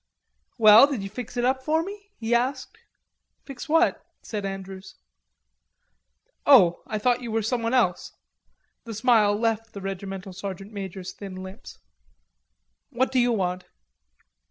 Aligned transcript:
"Well, 0.57 0.87
did 0.87 1.03
you 1.03 1.11
fix 1.11 1.37
it 1.37 1.45
up 1.45 1.61
for 1.61 1.83
me?" 1.83 2.09
he 2.17 2.33
asked. 2.33 2.75
"Fix 3.45 3.69
what?" 3.69 4.03
said 4.23 4.47
Andrews. 4.47 4.95
"Oh, 6.43 6.81
I 6.87 6.97
thought 6.97 7.21
you 7.21 7.29
were 7.31 7.43
someone 7.43 7.75
else." 7.75 8.11
The 8.85 8.95
smile 8.95 9.35
left 9.35 9.73
the 9.73 9.79
regimental 9.81 10.33
sergeant 10.33 10.73
major's 10.73 11.11
thin 11.13 11.35
lips. 11.35 11.77
"What 12.89 13.11
do 13.11 13.19
you 13.19 13.31
want?" 13.31 13.65